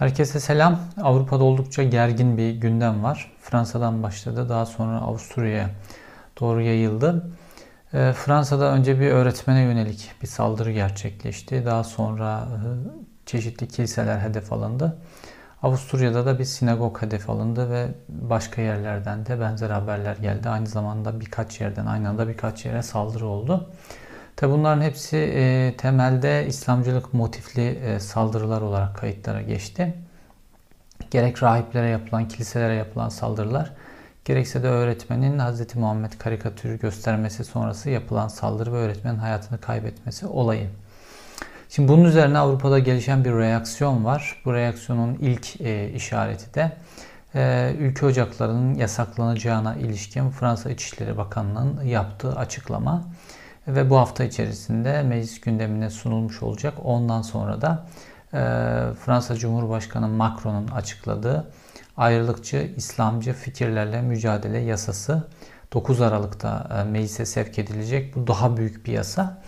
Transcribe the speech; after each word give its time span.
Herkese 0.00 0.40
selam. 0.40 0.78
Avrupa'da 1.02 1.44
oldukça 1.44 1.82
gergin 1.82 2.38
bir 2.38 2.50
gündem 2.50 3.02
var. 3.02 3.32
Fransa'dan 3.40 4.02
başladı, 4.02 4.48
daha 4.48 4.66
sonra 4.66 5.00
Avusturya'ya 5.00 5.70
doğru 6.40 6.60
yayıldı. 6.60 7.30
Ee, 7.94 8.12
Fransa'da 8.12 8.72
önce 8.72 9.00
bir 9.00 9.10
öğretmene 9.10 9.60
yönelik 9.60 10.12
bir 10.22 10.26
saldırı 10.26 10.72
gerçekleşti. 10.72 11.66
Daha 11.66 11.84
sonra 11.84 12.48
e, 12.50 12.58
çeşitli 13.26 13.68
kiliseler 13.68 14.18
hedef 14.18 14.52
alındı. 14.52 14.98
Avusturya'da 15.62 16.26
da 16.26 16.38
bir 16.38 16.44
sinagog 16.44 17.02
hedef 17.02 17.30
alındı 17.30 17.70
ve 17.70 17.88
başka 18.08 18.62
yerlerden 18.62 19.26
de 19.26 19.40
benzer 19.40 19.70
haberler 19.70 20.16
geldi. 20.16 20.48
Aynı 20.48 20.66
zamanda 20.66 21.20
birkaç 21.20 21.60
yerden 21.60 21.86
aynı 21.86 22.08
anda 22.08 22.28
birkaç 22.28 22.64
yere 22.64 22.82
saldırı 22.82 23.26
oldu. 23.26 23.70
Tabi 24.36 24.52
bunların 24.52 24.82
hepsi 24.82 25.16
e, 25.16 25.74
temelde 25.78 26.46
İslamcılık 26.46 27.14
motifli 27.14 27.68
e, 27.68 28.00
saldırılar 28.00 28.60
olarak 28.60 28.96
kayıtlara 28.96 29.42
geçti. 29.42 29.94
Gerek 31.10 31.42
rahiplere 31.42 31.88
yapılan, 31.88 32.28
kiliselere 32.28 32.74
yapılan 32.74 33.08
saldırılar, 33.08 33.72
gerekse 34.24 34.62
de 34.62 34.68
öğretmenin 34.68 35.38
Hz. 35.38 35.76
Muhammed 35.76 36.12
karikatürü 36.18 36.78
göstermesi 36.78 37.44
sonrası 37.44 37.90
yapılan 37.90 38.28
saldırı 38.28 38.72
ve 38.72 38.76
öğretmenin 38.76 39.18
hayatını 39.18 39.60
kaybetmesi 39.60 40.26
olayı. 40.26 40.68
Şimdi 41.68 41.88
bunun 41.88 42.04
üzerine 42.04 42.38
Avrupa'da 42.38 42.78
gelişen 42.78 43.24
bir 43.24 43.32
reaksiyon 43.32 44.04
var. 44.04 44.42
Bu 44.44 44.54
reaksiyonun 44.54 45.14
ilk 45.14 45.60
e, 45.60 45.90
işareti 45.92 46.54
de 46.54 46.72
e, 47.34 47.74
ülke 47.78 48.06
ocaklarının 48.06 48.74
yasaklanacağına 48.74 49.74
ilişkin 49.74 50.30
Fransa 50.30 50.70
İçişleri 50.70 51.16
Bakanlığı'nın 51.16 51.84
yaptığı 51.84 52.36
açıklama 52.36 53.04
ve 53.74 53.90
bu 53.90 53.96
hafta 53.96 54.24
içerisinde 54.24 55.02
meclis 55.02 55.40
gündemine 55.40 55.90
sunulmuş 55.90 56.42
olacak. 56.42 56.74
Ondan 56.84 57.22
sonra 57.22 57.60
da 57.60 57.86
e, 58.32 58.38
Fransa 59.04 59.34
Cumhurbaşkanı 59.34 60.08
Macron'un 60.08 60.68
açıkladığı 60.68 61.50
ayrılıkçı 61.96 62.70
İslamcı 62.76 63.32
fikirlerle 63.32 64.02
mücadele 64.02 64.58
yasası 64.58 65.28
9 65.72 66.00
Aralık'ta 66.00 66.68
e, 66.80 66.90
meclise 66.90 67.26
sevk 67.26 67.58
edilecek. 67.58 68.16
Bu 68.16 68.26
daha 68.26 68.56
büyük 68.56 68.86
bir 68.86 68.92
yasa. 68.92 69.42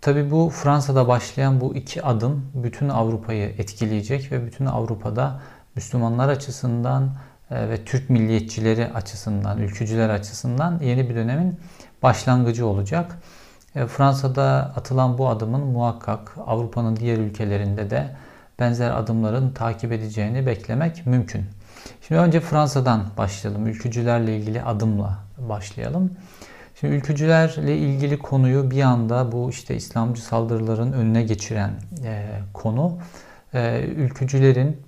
Tabi 0.00 0.30
bu 0.30 0.50
Fransa'da 0.50 1.08
başlayan 1.08 1.60
bu 1.60 1.74
iki 1.74 2.02
adım 2.02 2.50
bütün 2.54 2.88
Avrupa'yı 2.88 3.48
etkileyecek 3.48 4.32
ve 4.32 4.46
bütün 4.46 4.66
Avrupa'da 4.66 5.40
Müslümanlar 5.76 6.28
açısından 6.28 7.14
e, 7.50 7.68
ve 7.68 7.84
Türk 7.84 8.10
milliyetçileri 8.10 8.86
açısından, 8.86 9.58
ülkücüler 9.58 10.08
açısından 10.08 10.80
yeni 10.82 11.08
bir 11.08 11.14
dönemin 11.14 11.60
başlangıcı 12.02 12.66
olacak. 12.66 13.18
E, 13.74 13.86
Fransa'da 13.86 14.72
atılan 14.76 15.18
bu 15.18 15.28
adımın 15.28 15.60
muhakkak 15.60 16.36
Avrupa'nın 16.46 16.96
diğer 16.96 17.18
ülkelerinde 17.18 17.90
de 17.90 18.10
benzer 18.58 18.90
adımların 18.90 19.50
takip 19.50 19.92
edeceğini 19.92 20.46
beklemek 20.46 21.06
mümkün. 21.06 21.44
Şimdi 22.08 22.20
önce 22.20 22.40
Fransa'dan 22.40 23.04
başlayalım. 23.16 23.66
Ülkücülerle 23.66 24.36
ilgili 24.36 24.62
adımla 24.62 25.18
başlayalım. 25.38 26.10
Şimdi 26.80 26.94
ülkücülerle 26.94 27.76
ilgili 27.78 28.18
konuyu 28.18 28.70
bir 28.70 28.82
anda 28.82 29.32
bu 29.32 29.50
işte 29.50 29.76
İslamcı 29.76 30.22
saldırıların 30.22 30.92
önüne 30.92 31.22
geçiren 31.22 31.70
e, 32.04 32.26
konu 32.54 32.98
e, 33.54 33.80
ülkücülerin 33.82 34.82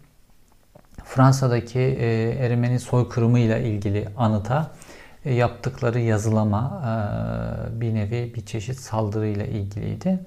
Fransa'daki 1.05 1.79
e, 1.79 2.37
Ermeni 2.45 2.81
soykırımı 2.81 3.39
ile 3.39 3.64
ilgili 3.64 4.09
anıta 4.17 4.70
yaptıkları 5.31 6.01
yazılama 6.01 6.83
e, 6.85 7.81
bir 7.81 7.95
nevi 7.95 8.35
bir 8.35 8.47
çeşit 8.47 8.79
saldırıyla 8.79 9.45
ilgiliydi. 9.45 10.21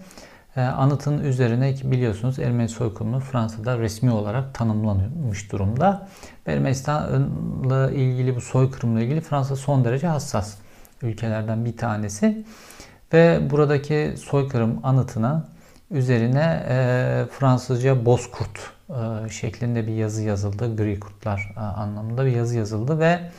E, 0.56 0.62
anıtın 0.62 1.20
üzerine 1.20 1.76
biliyorsunuz 1.84 2.40
Ermeni 2.40 2.70
soykırımı 2.70 3.20
Fransa'da 3.20 3.80
resmi 3.80 4.12
olarak 4.12 4.54
tanımlanmış 4.54 5.52
durumda. 5.52 6.08
Ermenistan'la 6.46 7.92
ilgili 7.92 8.36
bu 8.36 8.42
soykırımla 8.42 9.02
ilgili 9.02 9.22
Fransa 9.22 9.56
son 9.56 9.86
derece 9.86 10.08
hassas 10.08 10.56
ülkelerden 11.02 11.66
bir 11.66 11.78
tanesi. 11.78 12.46
Ve 13.14 13.40
buradaki 13.50 14.14
soykırım 14.18 14.80
anıtına 14.84 15.48
üzerine 15.92 16.64
Fransızca 17.32 18.06
Bozkurt 18.06 18.60
şeklinde 19.32 19.88
bir 19.88 19.94
yazı 19.94 20.24
yazıldı. 20.24 20.76
Gri 20.76 21.00
kurtlar 21.00 21.54
anlamında 21.58 22.26
bir 22.26 22.32
yazı 22.32 22.58
yazıldı 22.58 23.00
ve 23.00 23.06
e, 23.06 23.30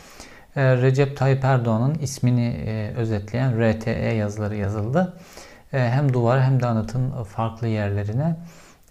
Recep 0.56 1.16
Tayyip 1.16 1.44
Erdoğan'ın 1.44 1.94
ismini 1.94 2.46
e, 2.66 2.92
özetleyen 2.96 3.72
RTE 3.72 4.14
yazıları 4.14 4.56
yazıldı. 4.56 5.16
E, 5.72 5.78
hem 5.78 6.12
duvar 6.12 6.42
hem 6.42 6.62
de 6.62 6.66
anıtın 6.66 7.10
farklı 7.22 7.66
yerlerine 7.66 8.36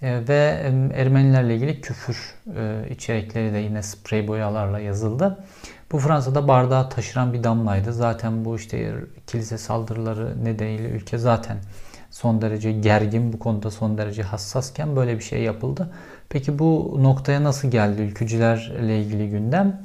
ve 0.02 0.62
Ermenilerle 0.96 1.56
ilgili 1.56 1.82
küfür 1.82 2.36
içerikleri 2.90 3.54
de 3.54 3.58
yine 3.58 3.84
sprey 3.84 4.28
boyalarla 4.28 4.80
yazıldı. 4.80 5.44
Bu 5.92 6.00
Fransa'da 6.00 6.48
bardağı 6.48 6.90
taşıran 6.90 7.34
bir 7.34 7.44
damlaydı. 7.44 7.94
Zaten 7.94 8.46
bu 8.46 8.56
işte 8.56 8.94
kilise 9.28 9.58
saldırıları 9.58 10.46
nedeniyle 10.46 10.90
ülke 10.90 11.18
zaten 11.18 11.58
son 12.12 12.42
derece 12.42 12.72
gergin 12.72 13.34
bu 13.34 13.40
konuda 13.40 13.72
son 13.72 13.98
derece 13.98 14.24
hassasken 14.24 14.96
böyle 14.96 15.18
bir 15.18 15.24
şey 15.24 15.42
yapıldı. 15.42 15.90
Peki 16.30 16.60
bu 16.60 16.98
noktaya 17.00 17.44
nasıl 17.44 17.72
geldi 17.72 18.02
ülkücülerle 18.02 19.02
ilgili 19.02 19.30
gündem? 19.30 19.82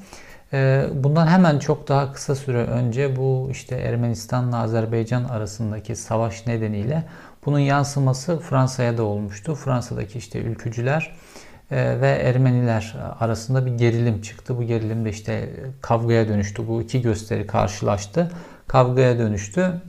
Ee, 0.54 0.87
bundan 0.94 1.26
hemen 1.26 1.59
çok 1.59 1.88
daha 1.88 2.12
kısa 2.12 2.34
süre 2.34 2.59
önce 2.59 3.16
bu 3.16 3.48
işte 3.50 3.76
Ermenistan'la 3.76 4.59
Azerbaycan 4.59 5.25
arasındaki 5.25 5.97
savaş 5.97 6.47
nedeniyle 6.47 7.04
bunun 7.47 7.59
yansıması 7.59 8.38
Fransa'ya 8.38 8.98
da 8.98 9.03
olmuştu. 9.03 9.54
Fransa'daki 9.54 10.19
işte 10.19 10.38
ülkücüler 10.38 11.16
e, 11.70 12.00
ve 12.00 12.10
Ermeniler 12.10 12.97
arasında 13.20 13.66
bir 13.66 13.70
gerilim 13.72 14.22
çıktı. 14.22 14.56
Bu 14.59 14.62
gerilim 14.62 15.04
de 15.04 15.10
işte 15.10 15.50
kavgaya 15.81 16.28
dönüştü. 16.28 16.69
Bu 16.69 16.82
iki 16.82 17.03
gösteri 17.03 17.47
karşılaştı. 17.47 18.31
Kavgaya 18.66 19.19
dönüştü. 19.19 19.82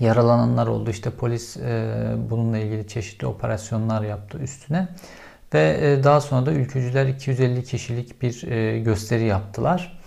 Yaralananlar 0.00 0.66
oldu. 0.66 0.90
İşte 0.90 1.10
polis 1.10 1.56
e, 1.56 1.92
bununla 2.30 2.58
ilgili 2.58 2.88
çeşitli 2.88 3.26
operasyonlar 3.26 4.02
yaptı 4.02 4.38
üstüne. 4.38 4.88
Ve 5.54 5.78
e, 5.82 6.04
daha 6.04 6.20
sonra 6.20 6.46
da 6.46 6.52
ülkücüler 6.52 7.06
250 7.06 7.64
kişilik 7.64 8.22
bir 8.22 8.50
e, 8.50 8.78
gösteri 8.78 9.24
yaptılar 9.24 9.98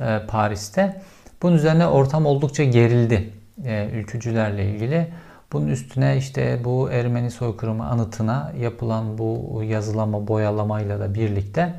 e, 0.00 0.20
Paris'te. 0.28 1.02
Bunun 1.42 1.56
üzerine 1.56 1.86
ortam 1.86 2.26
oldukça 2.26 2.64
gerildi 2.64 3.30
ülkücülerle 3.92 4.70
ilgili. 4.70 5.08
Bunun 5.52 5.68
üstüne 5.68 6.16
işte 6.16 6.60
bu 6.64 6.90
Ermeni 6.90 7.30
soykırımı 7.30 7.86
anıtına 7.86 8.52
yapılan 8.60 9.18
bu 9.18 9.62
yazılama, 9.64 10.28
boyalamayla 10.28 11.00
da 11.00 11.14
birlikte 11.14 11.74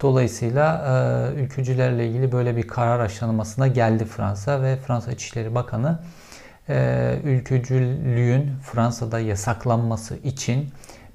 dolayısıyla 0.00 1.32
ülkücülerle 1.36 2.06
ilgili 2.08 2.32
böyle 2.32 2.56
bir 2.56 2.68
karar 2.68 3.00
aşılmasına 3.00 3.66
geldi 3.66 4.04
Fransa 4.04 4.62
ve 4.62 4.76
Fransa 4.76 5.12
İçişleri 5.12 5.54
Bakanı 5.54 5.98
ülkücülüğün 7.24 8.50
Fransa'da 8.62 9.20
yasaklanması 9.20 10.16
için 10.16 10.68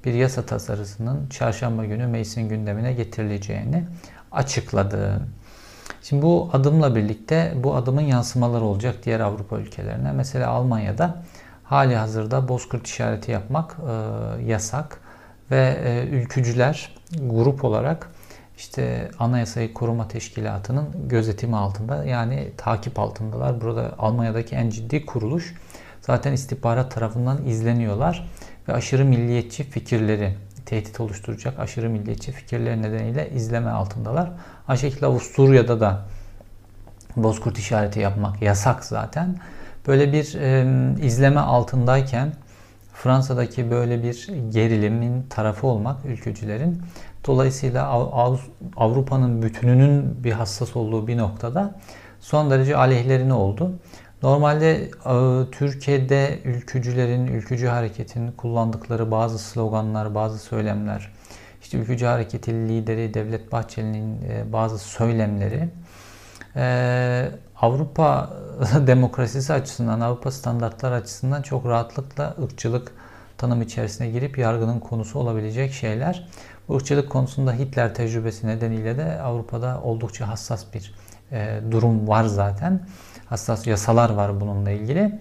bir 0.04 0.14
yasa 0.14 0.46
tasarısının 0.46 1.28
çarşamba 1.28 1.84
günü 1.84 2.06
meclisin 2.06 2.48
gündemine 2.48 2.92
getirileceğini 2.92 3.84
açıkladı. 4.32 5.20
Şimdi 6.02 6.22
bu 6.22 6.50
adımla 6.52 6.96
birlikte 6.96 7.52
bu 7.56 7.74
adımın 7.74 8.02
yansımaları 8.02 8.64
olacak 8.64 8.96
diğer 9.04 9.20
Avrupa 9.20 9.58
ülkelerine. 9.58 10.12
Mesela 10.12 10.48
Almanya'da 10.48 11.22
hali 11.64 11.96
hazırda 11.96 12.48
bozkurt 12.48 12.86
işareti 12.86 13.30
yapmak 13.32 13.76
e, 13.88 14.42
yasak 14.44 15.00
ve 15.50 15.78
e, 15.84 16.06
ülkücüler 16.06 16.94
grup 17.20 17.64
olarak 17.64 18.10
işte 18.56 19.10
Anayasayı 19.18 19.74
Koruma 19.74 20.08
Teşkilatı'nın 20.08 21.08
gözetimi 21.08 21.56
altında 21.56 22.04
yani 22.04 22.52
takip 22.56 22.98
altındalar. 22.98 23.60
Burada 23.60 23.94
Almanya'daki 23.98 24.54
en 24.54 24.70
ciddi 24.70 25.06
kuruluş. 25.06 25.54
Zaten 26.08 26.32
istihbarat 26.32 26.94
tarafından 26.94 27.46
izleniyorlar 27.46 28.30
ve 28.68 28.72
aşırı 28.72 29.04
milliyetçi 29.04 29.64
fikirleri 29.64 30.34
tehdit 30.66 31.00
oluşturacak 31.00 31.58
aşırı 31.58 31.90
milliyetçi 31.90 32.32
fikirler 32.32 32.82
nedeniyle 32.82 33.30
izleme 33.30 33.70
altındalar. 33.70 34.30
Aynı 34.68 34.78
şekilde 34.78 35.06
Avusturya'da 35.06 35.80
da 35.80 36.06
bozkurt 37.16 37.58
işareti 37.58 38.00
yapmak 38.00 38.42
yasak 38.42 38.84
zaten. 38.84 39.36
Böyle 39.86 40.12
bir 40.12 40.34
e, 40.34 40.66
izleme 41.02 41.40
altındayken 41.40 42.32
Fransa'daki 42.94 43.70
böyle 43.70 44.02
bir 44.02 44.28
gerilimin 44.50 45.22
tarafı 45.30 45.66
olmak 45.66 46.04
ülkücülerin 46.04 46.82
dolayısıyla 47.26 48.08
Avrupa'nın 48.76 49.42
bütününün 49.42 50.24
bir 50.24 50.32
hassas 50.32 50.76
olduğu 50.76 51.06
bir 51.06 51.16
noktada 51.16 51.74
son 52.20 52.50
derece 52.50 52.76
aleyhlerine 52.76 53.32
oldu. 53.34 53.72
Normalde 54.22 54.90
e, 55.06 55.50
Türkiye'de 55.50 56.38
ülkücülerin, 56.44 57.26
ülkücü 57.26 57.66
hareketin 57.66 58.32
kullandıkları 58.32 59.10
bazı 59.10 59.38
sloganlar, 59.38 60.14
bazı 60.14 60.38
söylemler, 60.38 61.12
işte 61.62 61.78
ülkücü 61.78 62.06
hareketin 62.06 62.68
lideri 62.68 63.14
Devlet 63.14 63.52
Bahçeli'nin 63.52 64.22
e, 64.22 64.52
bazı 64.52 64.78
söylemleri 64.78 65.68
e, 66.56 67.30
Avrupa 67.56 68.30
demokrasisi 68.86 69.52
açısından, 69.52 70.00
Avrupa 70.00 70.30
standartlar 70.30 70.92
açısından 70.92 71.42
çok 71.42 71.66
rahatlıkla 71.66 72.34
ırkçılık 72.42 72.92
tanım 73.38 73.62
içerisine 73.62 74.10
girip 74.10 74.38
yargının 74.38 74.80
konusu 74.80 75.18
olabilecek 75.18 75.72
şeyler. 75.72 76.28
Bu 76.68 76.76
ırkçılık 76.76 77.10
konusunda 77.10 77.52
Hitler 77.52 77.94
tecrübesi 77.94 78.46
nedeniyle 78.46 78.98
de 78.98 79.20
Avrupa'da 79.20 79.80
oldukça 79.82 80.28
hassas 80.28 80.64
bir 80.74 80.94
durum 81.70 82.08
var 82.08 82.24
zaten. 82.24 82.80
Hassas 83.28 83.66
yasalar 83.66 84.10
var 84.10 84.40
bununla 84.40 84.70
ilgili. 84.70 85.18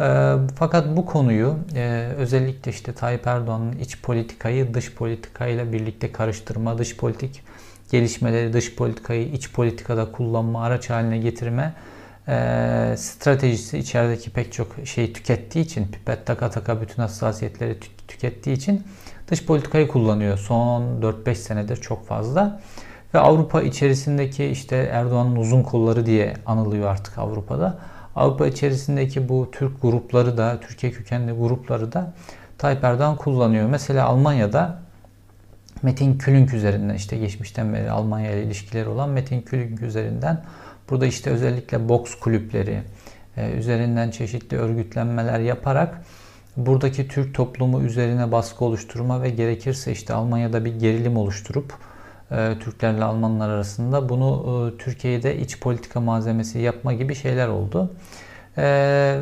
E, 0.00 0.34
fakat 0.58 0.96
bu 0.96 1.06
konuyu 1.06 1.56
e, 1.74 2.08
özellikle 2.16 2.70
işte 2.70 2.92
Tayyip 2.92 3.26
Erdoğan'ın 3.26 3.72
iç 3.72 4.02
politikayı 4.02 4.74
dış 4.74 4.94
politikayla 4.94 5.72
birlikte 5.72 6.12
karıştırma, 6.12 6.78
dış 6.78 6.96
politik 6.96 7.42
gelişmeleri, 7.90 8.52
dış 8.52 8.74
politikayı 8.74 9.28
iç 9.32 9.52
politikada 9.52 10.12
kullanma, 10.12 10.64
araç 10.64 10.90
haline 10.90 11.18
getirme 11.18 11.74
e, 12.28 12.94
stratejisi 12.96 13.78
içerideki 13.78 14.30
pek 14.30 14.52
çok 14.52 14.68
şeyi 14.84 15.12
tükettiği 15.12 15.64
için, 15.64 15.86
pipet 15.86 16.26
taka 16.26 16.50
taka 16.50 16.80
bütün 16.80 17.02
hassasiyetleri 17.02 17.78
tükettiği 18.08 18.56
için 18.56 18.82
dış 19.30 19.44
politikayı 19.44 19.88
kullanıyor. 19.88 20.38
Son 20.38 20.82
4-5 20.82 21.34
senedir 21.34 21.76
çok 21.76 22.06
fazla. 22.06 22.60
Ve 23.16 23.20
Avrupa 23.20 23.62
içerisindeki 23.62 24.44
işte 24.44 24.76
Erdoğan'ın 24.76 25.36
uzun 25.36 25.62
kolları 25.62 26.06
diye 26.06 26.34
anılıyor 26.46 26.90
artık 26.90 27.18
Avrupa'da. 27.18 27.78
Avrupa 28.16 28.46
içerisindeki 28.46 29.28
bu 29.28 29.50
Türk 29.52 29.82
grupları 29.82 30.36
da, 30.36 30.60
Türkiye 30.60 30.92
kökenli 30.92 31.32
grupları 31.32 31.92
da 31.92 32.12
Tayyip 32.58 32.84
Erdoğan 32.84 33.16
kullanıyor. 33.16 33.68
Mesela 33.68 34.06
Almanya'da 34.06 34.78
Metin 35.82 36.18
Külünk 36.18 36.54
üzerinden 36.54 36.94
işte 36.94 37.16
geçmişten 37.16 37.74
beri 37.74 37.90
Almanya 37.90 38.30
ile 38.30 38.42
ilişkileri 38.42 38.88
olan 38.88 39.08
Metin 39.08 39.42
Külünk 39.42 39.82
üzerinden 39.82 40.42
burada 40.90 41.06
işte 41.06 41.30
özellikle 41.30 41.88
boks 41.88 42.14
kulüpleri 42.14 42.82
e, 43.36 43.50
üzerinden 43.50 44.10
çeşitli 44.10 44.56
örgütlenmeler 44.56 45.40
yaparak 45.40 46.02
buradaki 46.56 47.08
Türk 47.08 47.34
toplumu 47.34 47.82
üzerine 47.82 48.32
baskı 48.32 48.64
oluşturma 48.64 49.22
ve 49.22 49.30
gerekirse 49.30 49.92
işte 49.92 50.14
Almanya'da 50.14 50.64
bir 50.64 50.74
gerilim 50.74 51.16
oluşturup 51.16 51.72
Türklerle 52.60 53.04
Almanlar 53.04 53.48
arasında 53.48 54.08
bunu 54.08 54.44
e, 54.74 54.78
Türkiye'de 54.78 55.38
iç 55.38 55.60
politika 55.60 56.00
malzemesi 56.00 56.58
yapma 56.58 56.92
gibi 56.92 57.14
şeyler 57.14 57.48
oldu. 57.48 57.90
E, 58.56 58.62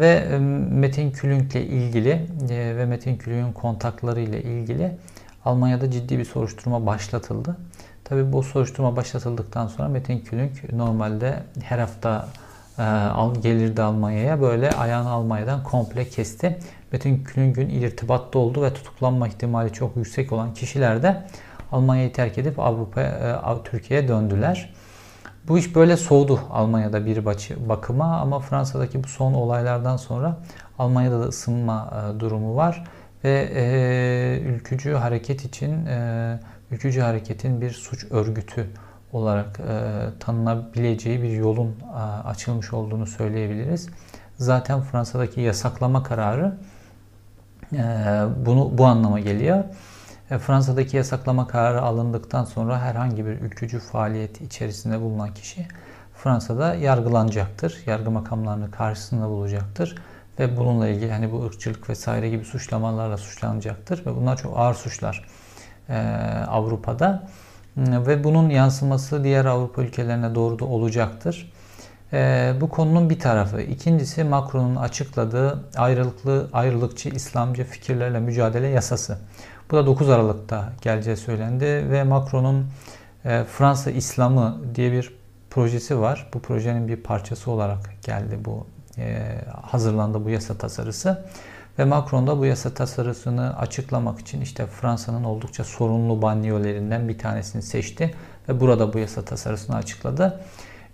ve 0.00 0.38
Metin 0.70 1.10
Külünk'le 1.10 1.54
ilgili 1.54 2.26
ve 2.50 2.86
Metin 2.86 3.16
Külünk'ün 3.16 3.52
kontakları 3.52 4.20
ile 4.20 4.42
ilgili 4.42 4.96
Almanya'da 5.44 5.90
ciddi 5.90 6.18
bir 6.18 6.24
soruşturma 6.24 6.86
başlatıldı. 6.86 7.56
Tabii 8.04 8.32
bu 8.32 8.42
soruşturma 8.42 8.96
başlatıldıktan 8.96 9.66
sonra 9.66 9.88
Metin 9.88 10.20
Külünk 10.20 10.72
normalde 10.72 11.42
her 11.62 11.78
hafta 11.78 12.28
gelirdi 13.42 13.82
Almanya'ya 13.82 14.40
böyle 14.40 14.70
ayağını 14.70 15.10
Almanya'dan 15.10 15.62
komple 15.62 16.08
kesti. 16.08 16.58
Metin 16.92 17.24
Külünk'ün 17.24 17.68
irtibatta 17.68 18.38
olduğu 18.38 18.62
ve 18.62 18.74
tutuklanma 18.74 19.28
ihtimali 19.28 19.72
çok 19.72 19.96
yüksek 19.96 20.32
olan 20.32 20.54
kişiler 20.54 21.02
de 21.02 21.22
Almanya'yı 21.74 22.12
terk 22.12 22.38
edip 22.38 22.58
Avrupa'ya, 22.58 23.08
e, 23.08 23.70
Türkiye'ye 23.70 24.08
döndüler. 24.08 24.74
Bu 25.48 25.58
iş 25.58 25.76
böyle 25.76 25.96
soğudu 25.96 26.40
Almanya'da 26.50 27.06
bir 27.06 27.24
bakıma 27.68 28.20
ama 28.20 28.40
Fransa'daki 28.40 29.04
bu 29.04 29.08
son 29.08 29.34
olaylardan 29.34 29.96
sonra 29.96 30.36
Almanya'da 30.78 31.20
da 31.20 31.24
ısınma 31.24 31.90
e, 31.92 32.20
durumu 32.20 32.56
var 32.56 32.84
ve 33.24 33.48
e, 33.54 34.40
ülkücü 34.48 34.92
hareket 34.92 35.44
için 35.44 35.86
e, 35.86 36.38
ülkücü 36.70 37.00
hareketin 37.00 37.60
bir 37.60 37.70
suç 37.70 38.06
örgütü 38.10 38.66
olarak 39.12 39.60
e, 39.60 39.82
tanınabileceği 40.20 41.22
bir 41.22 41.30
yolun 41.30 41.76
e, 41.94 41.98
açılmış 42.28 42.72
olduğunu 42.72 43.06
söyleyebiliriz. 43.06 43.88
Zaten 44.36 44.80
Fransa'daki 44.80 45.40
yasaklama 45.40 46.02
kararı 46.02 46.56
e, 47.72 47.78
bunu 48.46 48.78
bu 48.78 48.84
anlama 48.84 49.20
geliyor. 49.20 49.64
E, 50.30 50.38
Fransa'daki 50.38 50.96
yasaklama 50.96 51.46
kararı 51.46 51.82
alındıktan 51.82 52.44
sonra 52.44 52.80
herhangi 52.80 53.26
bir 53.26 53.30
ülkücü 53.30 53.78
faaliyet 53.78 54.40
içerisinde 54.40 55.00
bulunan 55.00 55.34
kişi 55.34 55.66
Fransa'da 56.14 56.74
yargılanacaktır. 56.74 57.82
Yargı 57.86 58.10
makamlarının 58.10 58.70
karşısında 58.70 59.28
bulacaktır 59.28 59.96
ve 60.38 60.56
bununla 60.56 60.88
ilgili 60.88 61.12
hani 61.12 61.32
bu 61.32 61.44
ırkçılık 61.44 61.90
vesaire 61.90 62.30
gibi 62.30 62.44
suçlamalarla 62.44 63.16
suçlanacaktır 63.16 64.06
ve 64.06 64.16
bunlar 64.16 64.36
çok 64.36 64.58
ağır 64.58 64.74
suçlar 64.74 65.24
e, 65.88 65.96
Avrupa'da 66.48 67.28
ve 67.76 68.24
bunun 68.24 68.50
yansıması 68.50 69.24
diğer 69.24 69.44
Avrupa 69.44 69.82
ülkelerine 69.82 70.34
doğru 70.34 70.58
da 70.58 70.64
olacaktır. 70.64 71.52
E, 72.12 72.52
bu 72.60 72.68
konunun 72.68 73.10
bir 73.10 73.18
tarafı. 73.18 73.60
İkincisi 73.60 74.24
Macron'un 74.24 74.76
açıkladığı 74.76 75.64
ayrılıklı, 75.76 76.48
ayrılıkçı 76.52 77.08
İslamcı 77.08 77.64
fikirlerle 77.64 78.20
mücadele 78.20 78.66
yasası. 78.66 79.18
Bu 79.70 79.76
da 79.76 79.86
9 79.86 80.08
Aralık'ta 80.08 80.72
geleceği 80.82 81.16
söylendi 81.16 81.64
ve 81.64 82.04
Macron'un 82.04 82.66
e, 83.24 83.44
Fransa 83.44 83.90
İslamı 83.90 84.60
diye 84.74 84.92
bir 84.92 85.14
projesi 85.50 86.00
var. 86.00 86.30
Bu 86.34 86.40
projenin 86.40 86.88
bir 86.88 86.96
parçası 86.96 87.50
olarak 87.50 88.02
geldi 88.02 88.38
bu 88.44 88.66
e, 88.98 89.38
hazırlandı 89.62 90.24
bu 90.24 90.30
yasa 90.30 90.58
tasarısı. 90.58 91.24
Ve 91.78 91.84
Macron 91.84 92.26
da 92.26 92.38
bu 92.38 92.46
yasa 92.46 92.74
tasarısını 92.74 93.58
açıklamak 93.58 94.20
için 94.20 94.40
işte 94.40 94.66
Fransa'nın 94.66 95.24
oldukça 95.24 95.64
sorunlu 95.64 96.22
banyolerinden 96.22 97.08
bir 97.08 97.18
tanesini 97.18 97.62
seçti 97.62 98.14
ve 98.48 98.60
burada 98.60 98.92
bu 98.92 98.98
yasa 98.98 99.22
tasarısını 99.22 99.76
açıkladı. 99.76 100.40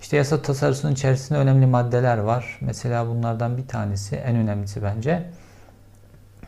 İşte 0.01 0.17
yasa 0.17 0.43
tasarısının 0.43 0.93
içerisinde 0.93 1.39
önemli 1.39 1.67
maddeler 1.67 2.19
var. 2.19 2.59
Mesela 2.61 3.07
bunlardan 3.07 3.57
bir 3.57 3.67
tanesi, 3.67 4.17
en 4.17 4.37
önemlisi 4.37 4.83
bence. 4.83 5.31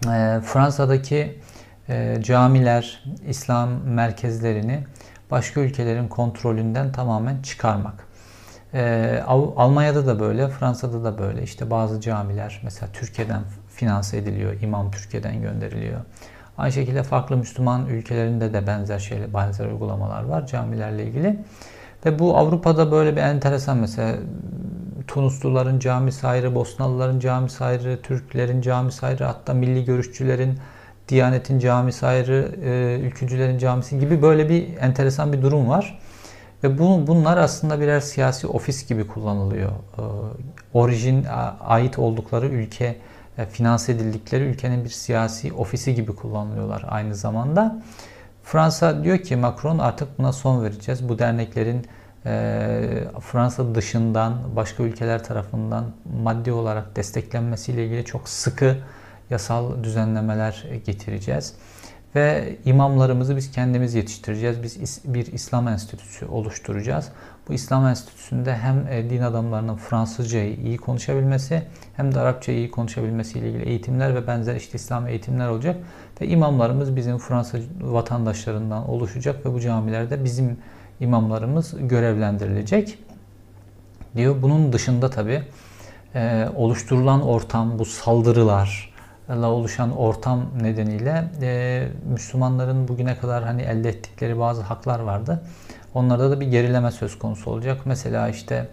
E, 0.04 0.40
Fransa'daki 0.44 1.40
e, 1.88 2.19
camiler, 2.23 3.05
İslam 3.29 3.70
merkezlerini 3.84 4.84
başka 5.31 5.61
ülkelerin 5.61 6.08
kontrolünden 6.08 6.93
tamamen 6.93 7.43
çıkarmak. 7.43 8.06
E, 8.75 9.23
Almanya'da 9.56 10.06
da 10.06 10.20
böyle, 10.20 10.49
Fransa'da 10.49 11.05
da 11.05 11.19
böyle. 11.19 11.43
İşte 11.43 11.70
bazı 11.70 12.00
camiler 12.00 12.61
mesela 12.64 12.93
Türkiye'den 12.93 13.43
finanse 13.69 14.17
ediliyor, 14.17 14.61
imam 14.61 14.90
Türkiye'den 14.90 15.43
gönderiliyor. 15.43 16.00
Aynı 16.58 16.73
şekilde 16.73 17.02
farklı 17.02 17.37
Müslüman 17.37 17.87
ülkelerinde 17.87 18.52
de 18.52 18.67
benzer 18.67 18.99
şeyler, 18.99 19.34
benzer 19.34 19.67
uygulamalar 19.67 20.25
var 20.25 20.46
camilerle 20.46 21.05
ilgili. 21.05 21.38
Ve 22.06 22.19
bu 22.19 22.37
Avrupa'da 22.37 22.93
böyle 22.93 23.17
bir 23.17 23.20
enteresan 23.20 23.76
mesela 23.79 24.17
Tunusluların 25.06 25.79
camisi 25.79 26.26
ayrı, 26.26 26.55
Bosnalıların 26.55 27.20
camisi 27.20 27.64
ayrı, 27.64 28.02
Türklerin 28.02 28.61
camisi 28.61 29.06
ayrı, 29.06 29.25
hatta 29.25 29.55
milli 29.55 29.84
görüşçülerin 29.84 30.58
Diyanet'in 31.12 31.59
camisi 31.59 32.06
ayrı, 32.06 32.55
e, 32.64 33.00
ülkücülerin 33.06 33.59
camisi 33.59 33.99
gibi 33.99 34.23
böyle 34.23 34.49
bir 34.49 34.76
enteresan 34.76 35.32
bir 35.32 35.43
durum 35.43 35.69
var. 35.69 35.99
Ve 36.65 36.79
bu, 36.79 37.06
bunlar 37.06 37.36
aslında 37.36 37.81
birer 37.81 38.01
siyasi 38.01 38.46
ofis 38.46 38.89
gibi 38.89 39.06
kullanılıyor. 39.06 39.70
E, 39.70 40.03
orijin 40.75 41.27
ait 41.60 41.98
oldukları 41.98 42.46
ülke, 42.46 42.96
e, 43.39 43.46
finanse 43.46 43.93
edildikleri 43.93 44.44
ülkenin 44.44 44.84
bir 44.84 44.89
siyasi 44.89 45.53
ofisi 45.53 45.94
gibi 45.94 46.15
kullanılıyorlar 46.15 46.84
aynı 46.89 47.15
zamanda. 47.15 47.82
Fransa 48.43 49.05
diyor 49.05 49.19
ki 49.19 49.36
Macron 49.36 49.79
artık 49.79 50.19
buna 50.19 50.32
son 50.32 50.65
vereceğiz. 50.65 51.08
Bu 51.08 51.19
derneklerin 51.19 51.86
e, 52.27 53.05
Fransa 53.20 53.75
dışından 53.75 54.34
başka 54.56 54.82
ülkeler 54.82 55.25
tarafından 55.25 55.84
maddi 56.22 56.53
olarak 56.53 56.96
desteklenmesiyle 56.96 57.86
ilgili 57.86 58.05
çok 58.05 58.29
sıkı 58.29 58.77
yasal 59.32 59.84
düzenlemeler 59.84 60.65
getireceğiz. 60.86 61.55
Ve 62.15 62.56
imamlarımızı 62.65 63.36
biz 63.36 63.51
kendimiz 63.51 63.94
yetiştireceğiz. 63.94 64.62
Biz 64.62 65.01
bir 65.05 65.27
İslam 65.27 65.69
enstitüsü 65.69 66.27
oluşturacağız. 66.27 67.08
Bu 67.48 67.53
İslam 67.53 67.86
enstitüsünde 67.86 68.56
hem 68.56 68.86
e, 68.91 69.10
din 69.10 69.22
adamlarının 69.22 69.77
Fransızcayı 69.77 70.56
iyi 70.56 70.77
konuşabilmesi 70.77 71.62
hem 71.96 72.15
de 72.15 72.20
Arapçayı 72.20 72.58
iyi 72.58 72.70
konuşabilmesi 72.70 73.39
ile 73.39 73.48
ilgili 73.48 73.69
eğitimler 73.69 74.15
ve 74.15 74.27
benzer 74.27 74.56
işte 74.56 74.72
İslam 74.79 75.08
eğitimler 75.08 75.48
olacak. 75.48 75.77
Ve 76.20 76.27
imamlarımız 76.27 76.96
bizim 76.96 77.19
Fransız 77.19 77.60
vatandaşlarından 77.81 78.89
oluşacak 78.89 79.46
ve 79.46 79.53
bu 79.53 79.60
camilerde 79.60 80.24
bizim 80.24 80.58
imamlarımız 81.01 81.74
görevlendirilecek 81.81 82.98
diyor. 84.17 84.43
Bunun 84.43 84.72
dışında 84.72 85.10
tabi 85.10 85.43
e, 86.15 86.48
oluşturulan 86.56 87.22
ortam, 87.22 87.79
bu 87.79 87.84
saldırılar, 87.84 88.92
oluşan 89.41 89.96
ortam 89.96 90.44
nedeniyle 90.62 91.24
e, 91.43 91.89
Müslümanların 92.12 92.89
bugüne 92.89 93.19
kadar 93.19 93.44
hani 93.44 93.62
elde 93.62 93.89
ettikleri 93.89 94.39
bazı 94.39 94.62
haklar 94.62 95.01
vardı. 95.01 95.43
Onlarda 95.94 96.31
da 96.31 96.41
bir 96.41 96.46
gerileme 96.46 96.91
söz 96.91 97.19
konusu 97.19 97.51
olacak. 97.51 97.81
Mesela 97.84 98.29
işte 98.29 98.69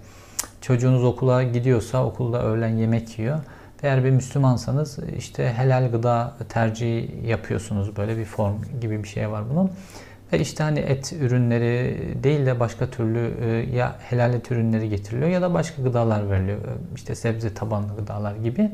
çocuğunuz 0.62 1.04
okula 1.04 1.44
gidiyorsa 1.44 2.06
okulda 2.06 2.44
öğlen 2.44 2.78
yemek 2.78 3.20
yiyor. 3.20 3.40
Eğer 3.84 4.04
bir 4.04 4.10
Müslümansanız 4.10 5.00
işte 5.18 5.54
helal 5.58 5.92
gıda 5.92 6.34
tercihi 6.50 7.28
yapıyorsunuz. 7.28 7.98
Böyle 7.98 8.18
bir 8.18 8.26
form 8.26 8.56
gibi 8.82 9.04
bir 9.04 9.08
şey 9.08 9.32
var 9.32 9.44
bunun. 9.52 9.72
Ve 10.34 10.40
işte 10.40 10.64
hani 10.64 10.80
et 10.80 11.14
ürünleri 11.22 11.98
değil 12.24 12.46
de 12.46 12.60
başka 12.60 12.90
türlü 12.90 13.34
e, 13.42 13.76
ya 13.76 13.96
helal 14.00 14.34
et 14.34 14.52
ürünleri 14.52 14.90
getiriliyor 14.90 15.30
ya 15.30 15.42
da 15.42 15.54
başka 15.54 15.82
gıdalar 15.82 16.30
veriliyor. 16.30 16.60
İşte 16.96 17.16
sebze 17.16 17.54
tabanlı 17.54 17.96
gıdalar 17.96 18.36
gibi 18.36 18.72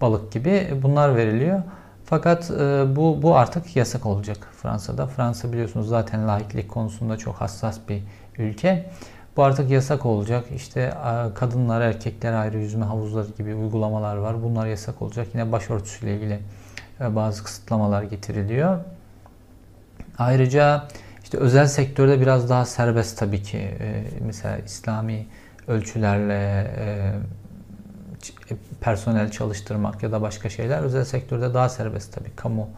balık 0.00 0.32
gibi 0.32 0.78
bunlar 0.82 1.16
veriliyor. 1.16 1.62
Fakat 2.04 2.50
e, 2.50 2.96
bu, 2.96 3.22
bu 3.22 3.36
artık 3.36 3.76
yasak 3.76 4.06
olacak 4.06 4.48
Fransa'da. 4.52 5.06
Fransa 5.06 5.52
biliyorsunuz 5.52 5.88
zaten 5.88 6.28
laiklik 6.28 6.68
konusunda 6.68 7.16
çok 7.16 7.34
hassas 7.34 7.78
bir 7.88 8.02
ülke. 8.38 8.90
Bu 9.36 9.44
artık 9.44 9.70
yasak 9.70 10.06
olacak. 10.06 10.44
İşte 10.56 10.80
e, 10.80 11.34
kadınlar, 11.34 11.80
erkekler 11.80 12.32
ayrı 12.32 12.58
yüzme 12.58 12.84
havuzları 12.84 13.28
gibi 13.38 13.54
uygulamalar 13.54 14.16
var. 14.16 14.42
Bunlar 14.42 14.66
yasak 14.66 15.02
olacak. 15.02 15.26
Yine 15.34 15.52
başörtüsüyle 15.52 16.16
ilgili 16.16 16.40
e, 17.00 17.16
bazı 17.16 17.44
kısıtlamalar 17.44 18.02
getiriliyor. 18.02 18.78
Ayrıca 20.18 20.88
işte 21.22 21.38
özel 21.38 21.66
sektörde 21.66 22.20
biraz 22.20 22.50
daha 22.50 22.64
serbest 22.64 23.18
tabii 23.18 23.42
ki. 23.42 23.58
E, 23.58 24.04
mesela 24.20 24.58
İslami 24.58 25.26
ölçülerle 25.68 26.70
personel 28.80 29.30
çalıştırmak 29.30 30.02
ya 30.02 30.12
da 30.12 30.22
başka 30.22 30.48
şeyler 30.48 30.82
özel 30.82 31.04
sektörde 31.04 31.54
daha 31.54 31.68
serbest 31.68 32.14
tabii 32.14 32.30
kamu 32.36 32.68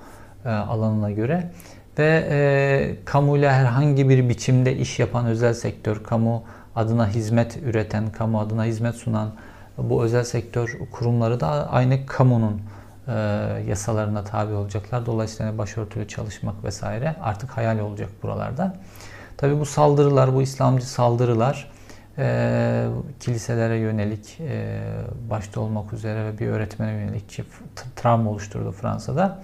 alanına 0.44 1.10
göre 1.10 1.50
ve 1.98 2.28
e, 2.30 3.04
kamuyla 3.04 3.52
herhangi 3.52 4.08
bir 4.08 4.28
biçimde 4.28 4.76
iş 4.76 4.98
yapan 4.98 5.26
özel 5.26 5.54
sektör, 5.54 6.02
kamu 6.02 6.44
adına 6.76 7.08
hizmet 7.08 7.56
üreten, 7.56 8.12
kamu 8.12 8.40
adına 8.40 8.64
hizmet 8.64 8.94
sunan 8.94 9.32
bu 9.78 10.04
özel 10.04 10.24
sektör 10.24 10.78
kurumları 10.92 11.40
da 11.40 11.70
aynı 11.70 12.06
kamunun 12.06 12.62
e, 13.08 13.12
yasalarına 13.68 14.24
tabi 14.24 14.54
olacaklar. 14.54 15.06
Dolayısıyla 15.06 15.58
başörtülü 15.58 16.08
çalışmak 16.08 16.64
vesaire 16.64 17.16
artık 17.22 17.50
hayal 17.50 17.78
olacak 17.78 18.08
buralarda. 18.22 18.76
Tabi 19.36 19.60
bu 19.60 19.66
saldırılar, 19.66 20.34
bu 20.34 20.42
İslamcı 20.42 20.88
saldırılar 20.88 21.71
e, 22.18 22.86
kiliselere 23.20 23.76
yönelik 23.76 24.40
e, 24.40 24.80
başta 25.30 25.60
olmak 25.60 25.92
üzere 25.92 26.24
ve 26.24 26.38
bir 26.38 26.46
öğretmene 26.46 26.92
yönelik 26.92 27.40
travma 27.96 28.30
oluşturdu 28.30 28.72
Fransa'da. 28.72 29.42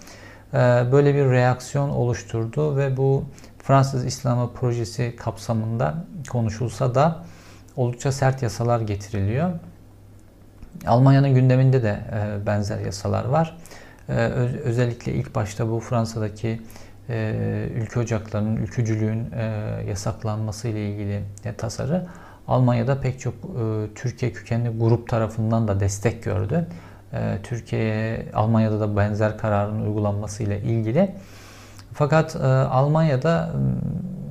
Ee, 0.55 0.57
böyle 0.93 1.15
bir 1.15 1.25
reaksiyon 1.25 1.91
oluşturdu 1.91 2.77
ve 2.77 2.97
bu 2.97 3.25
Fransız 3.59 4.05
İslamı 4.05 4.53
projesi 4.53 5.17
kapsamında 5.17 5.95
konuşulsa 6.31 6.95
da 6.95 7.25
oldukça 7.77 8.13
sert 8.13 8.43
yasalar 8.43 8.81
getiriliyor. 8.81 9.51
Almanya'nın 10.87 11.35
gündeminde 11.35 11.83
de 11.83 12.01
e, 12.13 12.47
benzer 12.47 12.79
yasalar 12.79 13.25
var. 13.25 13.59
Ee, 14.09 14.13
özellikle 14.65 15.13
ilk 15.13 15.35
başta 15.35 15.71
bu 15.71 15.81
Fransa'daki 15.81 16.61
e, 17.09 17.69
ülke 17.75 18.01
ocaklarının, 18.01 18.57
ülkücülüğün 18.57 19.31
e, 19.33 19.45
yasaklanması 19.89 20.69
ile 20.69 20.91
ilgili 20.91 21.23
tasarı 21.59 22.07
Almanya'da 22.49 23.01
pek 23.01 23.21
çok 23.21 23.35
Türkiye 23.95 24.33
kökenli 24.33 24.79
grup 24.79 25.09
tarafından 25.09 25.69
da 25.69 25.81
destek 25.81 26.23
gördü. 26.23 26.67
Ee, 27.13 27.39
Türkiye'ye, 27.43 28.27
Almanya'da 28.35 28.81
da 28.81 28.97
benzer 28.97 29.39
kararın 29.39 29.81
uygulanması 29.81 30.43
ile 30.43 30.63
ilgili. 30.63 31.15
Fakat 31.93 32.37
e, 32.37 32.39
Almanya'da 32.49 33.51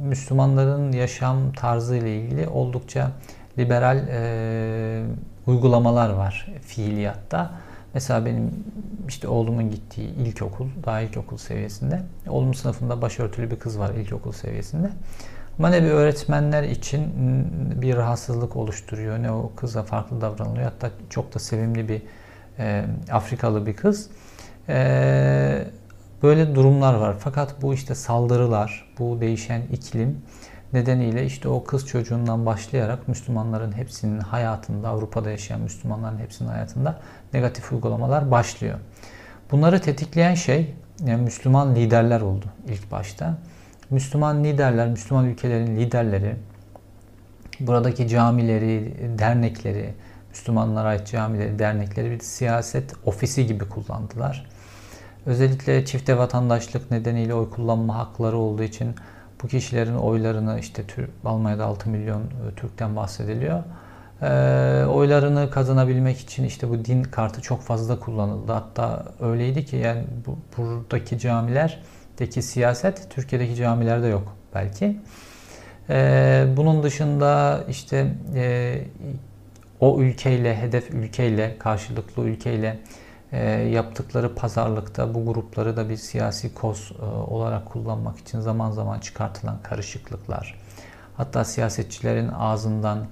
Müslümanların 0.03 0.91
yaşam 0.91 1.51
tarzı 1.51 1.95
ile 1.95 2.17
ilgili 2.17 2.47
oldukça 2.47 3.11
liberal 3.57 3.97
e, 4.09 5.03
uygulamalar 5.47 6.09
var 6.09 6.53
fiiliyatta. 6.61 7.51
Mesela 7.93 8.25
benim 8.25 8.51
işte 9.07 9.27
oğlumun 9.27 9.71
gittiği 9.71 10.09
ilkokul, 10.09 10.67
daha 10.85 11.01
ilkokul 11.01 11.37
seviyesinde. 11.37 12.01
Oğlumun 12.29 12.53
sınıfında 12.53 13.01
başörtülü 13.01 13.51
bir 13.51 13.59
kız 13.59 13.79
var 13.79 13.93
ilkokul 13.93 14.31
seviyesinde. 14.31 14.89
Ama 15.59 15.69
ne 15.69 15.83
bir 15.83 15.89
öğretmenler 15.89 16.63
için 16.63 17.03
bir 17.81 17.95
rahatsızlık 17.95 18.55
oluşturuyor, 18.55 19.23
ne 19.23 19.31
o 19.31 19.51
kıza 19.55 19.83
farklı 19.83 20.21
davranılıyor. 20.21 20.63
Hatta 20.63 20.91
çok 21.09 21.35
da 21.35 21.39
sevimli 21.39 21.89
bir 21.89 22.01
e, 22.59 22.85
Afrikalı 23.11 23.65
bir 23.65 23.75
kız. 23.75 24.09
E, 24.69 25.65
böyle 26.23 26.55
durumlar 26.55 26.93
var. 26.93 27.15
Fakat 27.19 27.61
bu 27.61 27.73
işte 27.73 27.95
saldırılar, 27.95 28.93
bu 28.99 29.21
değişen 29.21 29.61
iklim 29.71 30.21
nedeniyle 30.73 31.25
işte 31.25 31.49
o 31.49 31.63
kız 31.63 31.87
çocuğundan 31.87 32.45
başlayarak 32.45 33.07
Müslümanların 33.07 33.71
hepsinin 33.71 34.19
hayatında, 34.19 34.89
Avrupa'da 34.89 35.31
yaşayan 35.31 35.61
Müslümanların 35.61 36.19
hepsinin 36.19 36.49
hayatında 36.49 36.99
negatif 37.33 37.71
uygulamalar 37.71 38.31
başlıyor. 38.31 38.79
Bunları 39.51 39.81
tetikleyen 39.81 40.33
şey 40.33 40.75
yani 41.05 41.21
Müslüman 41.21 41.75
liderler 41.75 42.21
oldu 42.21 42.45
ilk 42.67 42.91
başta. 42.91 43.37
Müslüman 43.89 44.43
liderler, 44.43 44.87
Müslüman 44.87 45.25
ülkelerin 45.25 45.75
liderleri 45.75 46.35
buradaki 47.59 48.07
camileri, 48.07 48.93
dernekleri, 49.19 49.93
Müslümanlara 50.29 50.87
ait 50.87 51.07
camileri, 51.07 51.59
dernekleri 51.59 52.11
bir 52.11 52.19
siyaset 52.19 52.93
ofisi 53.05 53.47
gibi 53.47 53.69
kullandılar. 53.69 54.49
Özellikle 55.25 55.85
çifte 55.85 56.17
vatandaşlık 56.17 56.91
nedeniyle 56.91 57.33
oy 57.33 57.49
kullanma 57.49 57.97
hakları 57.97 58.37
olduğu 58.37 58.63
için 58.63 58.95
bu 59.43 59.47
kişilerin 59.47 59.95
oylarını 59.95 60.59
işte 60.59 60.83
Almanya'da 61.25 61.65
6 61.65 61.89
milyon 61.89 62.21
e, 62.21 62.55
Türk'ten 62.55 62.95
bahsediliyor. 62.95 63.63
E, 64.21 64.85
oylarını 64.85 65.49
kazanabilmek 65.49 66.19
için 66.19 66.43
işte 66.43 66.69
bu 66.69 66.85
din 66.85 67.03
kartı 67.03 67.41
çok 67.41 67.61
fazla 67.61 67.99
kullanıldı. 67.99 68.51
Hatta 68.51 69.05
öyleydi 69.19 69.65
ki 69.65 69.75
yani 69.75 70.03
bu, 70.25 70.37
buradaki 70.57 71.19
camilerdeki 72.17 72.41
siyaset 72.41 73.09
Türkiye'deki 73.09 73.55
camilerde 73.55 74.07
yok 74.07 74.35
belki. 74.53 74.97
E, 75.89 76.45
bunun 76.57 76.83
dışında 76.83 77.63
işte 77.69 78.13
e, 78.35 78.81
o 79.79 80.01
ülkeyle, 80.01 80.57
hedef 80.57 80.89
ülkeyle, 80.91 81.57
karşılıklı 81.59 82.23
ülkeyle 82.23 82.79
e, 83.31 83.49
yaptıkları 83.51 84.35
pazarlıkta 84.35 85.13
bu 85.13 85.25
grupları 85.25 85.77
da 85.77 85.89
bir 85.89 85.97
siyasi 85.97 86.53
koz 86.53 86.91
e, 87.01 87.05
olarak 87.05 87.65
kullanmak 87.65 88.17
için 88.19 88.39
zaman 88.39 88.71
zaman 88.71 88.99
çıkartılan 88.99 89.61
karışıklıklar. 89.63 90.55
Hatta 91.17 91.45
siyasetçilerin 91.45 92.27
ağzından 92.27 93.07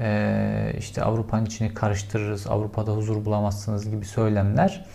e, 0.00 0.74
işte 0.78 1.02
Avrupa'nın 1.02 1.46
içini 1.46 1.74
karıştırırız, 1.74 2.46
Avrupa'da 2.46 2.92
huzur 2.92 3.24
bulamazsınız 3.24 3.90
gibi 3.90 4.04
söylemler. 4.04 4.86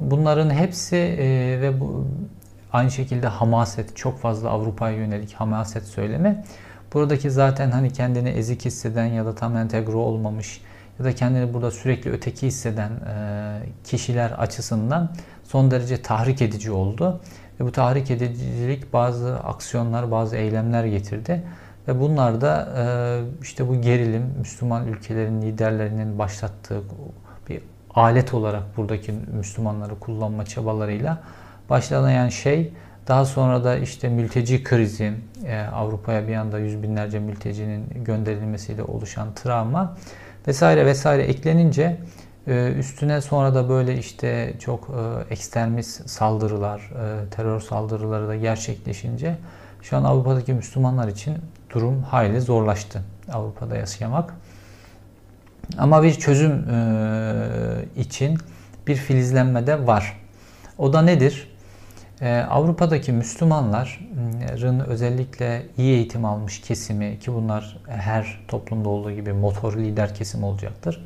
Bunların 0.00 0.50
hepsi 0.50 0.96
e, 0.96 1.60
ve 1.60 1.80
bu 1.80 2.06
aynı 2.72 2.90
şekilde 2.90 3.26
hamaset, 3.26 3.96
çok 3.96 4.18
fazla 4.18 4.50
Avrupa'ya 4.50 4.96
yönelik 4.96 5.32
hamaset 5.32 5.84
söylemi 5.84 6.44
Buradaki 6.94 7.30
zaten 7.30 7.70
hani 7.70 7.92
kendini 7.92 8.28
ezik 8.28 8.64
hisseden 8.64 9.06
ya 9.06 9.26
da 9.26 9.34
tam 9.34 9.56
entegre 9.56 9.96
olmamış 9.96 10.60
ya 10.98 11.04
da 11.04 11.14
kendini 11.14 11.54
burada 11.54 11.70
sürekli 11.70 12.10
öteki 12.10 12.46
hisseden 12.46 12.90
e, 12.90 13.58
kişiler 13.84 14.30
açısından 14.30 15.12
son 15.44 15.70
derece 15.70 16.02
tahrik 16.02 16.42
edici 16.42 16.70
oldu. 16.70 17.20
Ve 17.60 17.64
bu 17.64 17.72
tahrik 17.72 18.10
edicilik 18.10 18.92
bazı 18.92 19.34
aksiyonlar, 19.34 20.10
bazı 20.10 20.36
eylemler 20.36 20.84
getirdi. 20.84 21.42
Ve 21.88 22.00
bunlar 22.00 22.40
da 22.40 22.68
e, 22.78 22.84
işte 23.42 23.68
bu 23.68 23.80
gerilim 23.80 24.34
Müslüman 24.38 24.86
ülkelerin 24.86 25.42
liderlerinin 25.42 26.18
başlattığı 26.18 26.82
bir 27.48 27.62
alet 27.94 28.34
olarak 28.34 28.76
buradaki 28.76 29.12
Müslümanları 29.12 29.98
kullanma 29.98 30.44
çabalarıyla 30.44 31.18
başlayan 31.72 32.28
şey 32.28 32.72
daha 33.08 33.24
sonra 33.24 33.64
da 33.64 33.76
işte 33.76 34.08
mülteci 34.08 34.64
krizi, 34.64 35.12
e, 35.46 35.58
Avrupa'ya 35.60 36.28
bir 36.28 36.34
anda 36.34 36.58
yüz 36.58 36.82
binlerce 36.82 37.18
mültecinin 37.18 38.04
gönderilmesiyle 38.04 38.82
oluşan 38.82 39.34
travma 39.34 39.96
vesaire 40.46 40.86
vesaire 40.86 41.22
eklenince 41.22 41.96
e, 42.46 42.72
üstüne 42.78 43.20
sonra 43.20 43.54
da 43.54 43.68
böyle 43.68 43.98
işte 43.98 44.54
çok 44.58 44.90
e, 44.90 45.34
ekstremist 45.34 46.10
saldırılar, 46.10 46.90
terör 47.30 47.60
saldırıları 47.60 48.28
da 48.28 48.36
gerçekleşince 48.36 49.36
şu 49.82 49.96
an 49.96 50.04
Avrupa'daki 50.04 50.52
Müslümanlar 50.52 51.08
için 51.08 51.36
durum 51.74 52.02
hayli 52.02 52.40
zorlaştı 52.40 53.02
Avrupa'da 53.32 53.76
yaşamak. 53.76 54.34
Ama 55.78 56.02
bir 56.02 56.14
çözüm 56.14 56.64
için 57.96 58.38
bir 58.86 58.94
filizlenme 58.96 59.66
de 59.66 59.86
var. 59.86 60.20
O 60.78 60.92
da 60.92 61.02
nedir? 61.02 61.51
Ee, 62.22 62.46
Avrupa'daki 62.50 63.12
Müslümanların 63.12 64.80
özellikle 64.80 65.66
iyi 65.78 65.94
eğitim 65.94 66.24
almış 66.24 66.60
kesimi 66.60 67.18
ki 67.18 67.34
bunlar 67.34 67.78
her 67.88 68.40
toplumda 68.48 68.88
olduğu 68.88 69.10
gibi 69.10 69.32
motor 69.32 69.76
lider 69.76 70.14
kesim 70.14 70.44
olacaktır. 70.44 71.04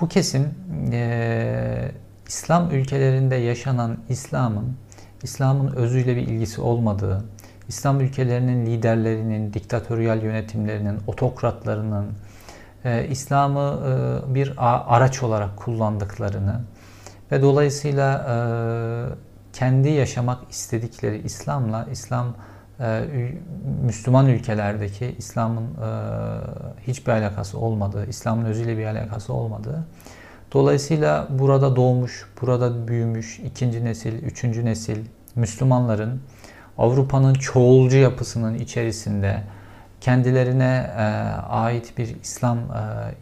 Bu 0.00 0.08
kesim 0.08 0.54
e, 0.92 1.90
İslam 2.28 2.70
ülkelerinde 2.70 3.34
yaşanan 3.34 3.96
İslam'ın 4.08 4.76
İslam'ın 5.22 5.76
özüyle 5.76 6.16
bir 6.16 6.22
ilgisi 6.22 6.60
olmadığı, 6.60 7.24
İslam 7.68 8.00
ülkelerinin 8.00 8.66
liderlerinin, 8.66 9.52
diktatöryal 9.52 10.22
yönetimlerinin, 10.22 10.98
otokratlarının 11.06 12.06
e, 12.84 13.06
İslam'ı 13.08 13.80
e, 14.30 14.34
bir 14.34 14.54
araç 14.96 15.22
olarak 15.22 15.56
kullandıklarını 15.56 16.60
ve 17.32 17.42
dolayısıyla 17.42 18.26
kendi 19.52 19.88
yaşamak 19.88 20.50
istedikleri 20.50 21.22
İslam'la 21.24 21.86
İslam 21.92 22.34
e, 22.80 23.02
Müslüman 23.82 24.26
ülkelerdeki 24.26 25.14
İslam'ın 25.18 25.64
e, 25.64 25.90
hiçbir 26.86 27.12
alakası 27.12 27.58
olmadığı, 27.58 28.06
İslam'ın 28.06 28.44
özüyle 28.44 28.78
bir 28.78 28.84
alakası 28.84 29.32
olmadığı 29.32 29.86
Dolayısıyla 30.52 31.26
burada 31.30 31.76
doğmuş, 31.76 32.26
burada 32.40 32.88
büyümüş 32.88 33.38
ikinci 33.38 33.84
nesil, 33.84 34.22
üçüncü 34.22 34.64
nesil 34.64 34.98
Müslümanların 35.34 36.20
Avrupa'nın 36.78 37.34
çoğulcu 37.34 37.96
yapısının 37.96 38.54
içerisinde 38.54 39.42
kendilerine 40.00 40.90
e, 40.96 41.02
ait 41.48 41.98
bir 41.98 42.16
İslam 42.22 42.58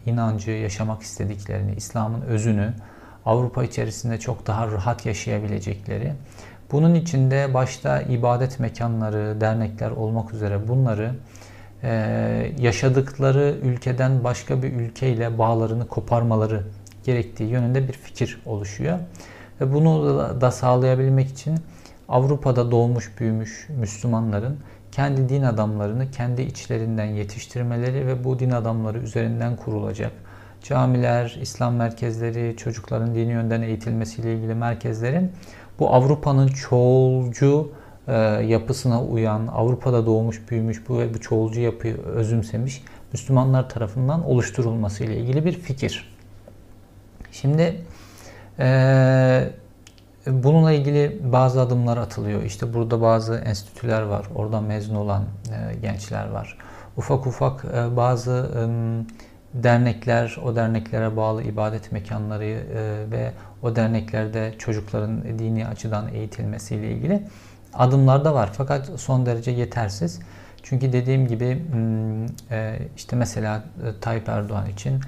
inancı 0.07 0.51
yaşamak 0.51 1.03
istediklerini, 1.03 1.75
İslam'ın 1.75 2.21
özünü 2.21 2.75
Avrupa 3.27 3.65
içerisinde 3.65 4.19
çok 4.21 4.47
daha 4.47 4.67
rahat 4.67 5.07
yaşayabilecekleri, 5.07 6.13
bunun 6.73 6.95
içinde 6.95 7.55
başta 7.55 8.03
ibadet 8.03 8.61
mekanları, 8.61 9.41
dernekler 9.41 9.91
olmak 9.91 10.35
üzere 10.35 10.69
bunları 10.69 11.15
e, 11.83 12.53
yaşadıkları 12.59 13.55
ülkeden 13.63 14.25
başka 14.25 14.63
bir 14.63 14.73
ülkeyle 14.73 15.39
bağlarını 15.39 15.87
koparmaları 15.89 16.63
gerektiği 17.05 17.51
yönünde 17.51 17.89
bir 17.89 17.93
fikir 17.93 18.43
oluşuyor. 18.47 18.99
Ve 19.61 19.75
bunu 19.75 20.19
da 20.41 20.51
sağlayabilmek 20.51 21.29
için 21.29 21.59
Avrupa'da 22.09 22.71
doğmuş 22.71 23.13
büyümüş 23.21 23.69
Müslümanların 23.69 24.57
kendi 24.93 25.29
din 25.29 25.43
adamlarını 25.43 26.11
kendi 26.11 26.43
içlerinden 26.43 27.05
yetiştirmeleri 27.05 28.07
ve 28.07 28.25
bu 28.25 28.39
din 28.39 28.51
adamları 28.51 28.99
üzerinden 28.99 29.57
kurulacak 29.57 30.13
camiler, 30.63 31.39
İslam 31.43 31.75
merkezleri, 31.75 32.57
çocukların 32.57 33.15
dini 33.15 33.33
yönden 33.33 33.63
eğitilmesiyle 33.63 34.35
ilgili 34.35 34.55
merkezlerin 34.55 35.33
bu 35.79 35.95
Avrupa'nın 35.95 36.49
çoğulcu 36.49 37.73
e, 38.09 38.13
yapısına 38.47 39.03
uyan, 39.05 39.47
Avrupa'da 39.47 40.07
doğmuş, 40.07 40.51
büyümüş 40.51 40.89
bu 40.89 40.99
ve 40.99 41.15
bu 41.15 41.21
çoğulcu 41.21 41.61
yapıyı 41.61 41.97
özümsemiş 41.97 42.83
Müslümanlar 43.13 43.69
tarafından 43.69 44.29
oluşturulması 44.29 45.05
ile 45.05 45.17
ilgili 45.17 45.45
bir 45.45 45.53
fikir. 45.53 46.15
Şimdi 47.33 47.81
e, 48.59 49.51
bununla 50.27 50.73
ilgili 50.73 51.21
bazı 51.33 51.61
adımlar 51.61 51.97
atılıyor. 51.97 52.43
İşte 52.43 52.75
burada 52.75 53.01
bazı 53.01 53.35
enstitüler 53.35 54.03
var. 54.03 54.27
Oradan 54.35 54.65
mezun 54.65 54.95
olan 54.95 55.23
e, 55.23 55.75
gençler 55.75 56.29
var. 56.29 56.59
Ufak 56.97 57.27
ufak 57.27 57.65
e, 57.65 57.97
bazı 57.97 58.51
e, 58.57 58.63
dernekler, 59.55 60.37
o 60.45 60.57
derneklere 60.57 61.17
bağlı 61.17 61.43
ibadet 61.43 61.93
mekanları 61.93 62.45
e, 62.45 63.11
ve 63.11 63.33
o 63.63 63.77
derneklerde 63.77 64.55
çocukların 64.59 65.39
dini 65.39 65.67
açıdan 65.67 66.09
eğitilmesiyle 66.15 66.91
ilgili 66.91 67.23
adımlar 67.75 68.25
da 68.25 68.35
var. 68.35 68.51
Fakat 68.53 68.91
son 68.97 69.27
derece 69.27 69.51
yetersiz. 69.51 70.21
Çünkü 70.63 70.93
dediğim 70.93 71.29
gibi 71.29 71.63
e, 72.51 72.79
işte 72.97 73.17
mesela 73.17 73.57
e, 73.57 74.01
Tayyip 74.01 74.29
Erdoğan 74.29 74.71
için 74.71 75.01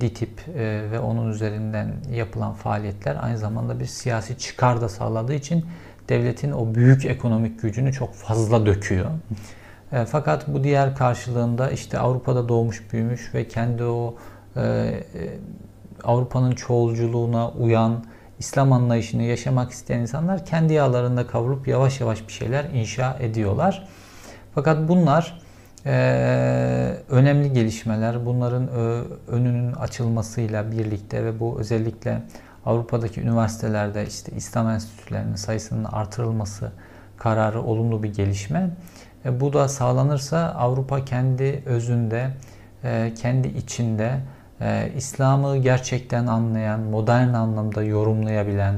DİTİP 0.00 0.48
ve 0.90 1.00
onun 1.00 1.30
üzerinden 1.30 1.92
yapılan 2.12 2.54
faaliyetler 2.54 3.16
aynı 3.20 3.38
zamanda 3.38 3.80
bir 3.80 3.86
siyasi 3.86 4.38
çıkar 4.38 4.80
da 4.80 4.88
sağladığı 4.88 5.34
için 5.34 5.64
devletin 6.08 6.52
o 6.52 6.74
büyük 6.74 7.04
ekonomik 7.04 7.62
gücünü 7.62 7.92
çok 7.92 8.14
fazla 8.14 8.66
döküyor. 8.66 9.10
E, 9.92 10.04
fakat 10.04 10.48
bu 10.48 10.64
diğer 10.64 10.96
karşılığında 10.96 11.70
işte 11.70 11.98
Avrupa'da 11.98 12.48
doğmuş 12.48 12.92
büyümüş 12.92 13.34
ve 13.34 13.48
kendi 13.48 13.84
o 13.84 14.14
Avrupa'nın 16.04 16.52
çoğulculuğuna 16.52 17.50
uyan 17.50 18.04
İslam 18.38 18.72
anlayışını 18.72 19.22
yaşamak 19.22 19.70
isteyen 19.70 20.00
insanlar 20.00 20.46
kendi 20.46 20.72
yağlarında 20.72 21.26
kavrulup 21.26 21.68
yavaş 21.68 22.00
yavaş 22.00 22.28
bir 22.28 22.32
şeyler 22.32 22.64
inşa 22.64 23.16
ediyorlar. 23.20 23.88
Fakat 24.54 24.88
bunlar 24.88 25.40
ee, 25.88 26.96
önemli 27.10 27.52
gelişmeler. 27.52 28.26
Bunların 28.26 28.68
önünün 29.28 29.72
açılmasıyla 29.72 30.72
birlikte 30.72 31.24
ve 31.24 31.40
bu 31.40 31.60
özellikle 31.60 32.22
Avrupa'daki 32.66 33.20
üniversitelerde 33.20 34.06
işte 34.06 34.32
İslam 34.36 34.70
enstitülerinin 34.70 35.34
sayısının 35.34 35.84
artırılması 35.84 36.72
kararı 37.16 37.62
olumlu 37.62 38.02
bir 38.02 38.14
gelişme. 38.14 38.70
E, 39.24 39.40
bu 39.40 39.52
da 39.52 39.68
sağlanırsa 39.68 40.38
Avrupa 40.38 41.04
kendi 41.04 41.62
özünde, 41.66 42.30
e, 42.84 43.14
kendi 43.14 43.48
içinde 43.48 44.20
e, 44.60 44.92
İslam'ı 44.96 45.56
gerçekten 45.56 46.26
anlayan, 46.26 46.80
modern 46.80 47.34
anlamda 47.34 47.82
yorumlayabilen, 47.82 48.74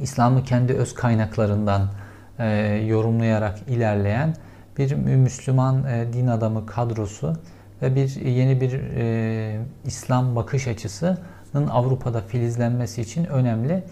İslam'ı 0.00 0.44
kendi 0.44 0.72
öz 0.72 0.94
kaynaklarından 0.94 1.88
yorumlayarak 2.86 3.58
ilerleyen 3.68 4.36
bir 4.78 4.94
Müslüman 4.94 5.84
din 6.12 6.26
adamı 6.26 6.66
kadrosu 6.66 7.36
ve 7.82 7.94
bir 7.94 8.20
yeni 8.20 8.60
bir 8.60 8.80
İslam 9.84 10.36
bakış 10.36 10.68
açısının 10.68 11.66
Avrupa'da 11.70 12.20
filizlenmesi 12.20 13.02
için 13.02 13.24
önemli 13.24 13.84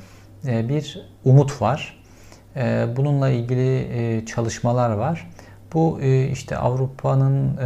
bir 0.44 1.08
umut 1.24 1.62
var. 1.62 2.02
E, 2.56 2.86
bununla 2.96 3.28
ilgili 3.28 3.78
e, 3.78 4.26
çalışmalar 4.26 4.90
var. 4.90 5.30
Bu 5.74 6.00
e, 6.00 6.28
işte 6.28 6.56
Avrupa'nın 6.56 7.58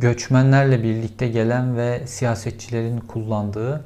göçmenlerle 0.00 0.82
birlikte 0.82 1.28
gelen 1.28 1.76
ve 1.76 2.06
siyasetçilerin 2.06 2.98
kullandığı 2.98 3.84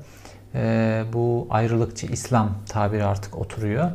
e, 0.55 1.03
bu 1.13 1.47
ayrılıkçı 1.51 2.07
İslam 2.07 2.51
tabiri 2.69 3.05
artık 3.05 3.39
oturuyor. 3.39 3.91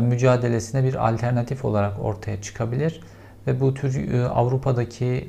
Mücadelesine 0.00 0.84
bir 0.84 1.08
alternatif 1.08 1.64
olarak 1.64 2.04
ortaya 2.04 2.42
çıkabilir. 2.42 3.00
Ve 3.46 3.60
bu 3.60 3.74
tür 3.74 4.20
Avrupa'daki 4.24 5.28